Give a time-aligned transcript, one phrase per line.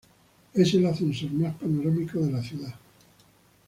[0.55, 2.73] Es el ascensor más panorámico de la ciudad.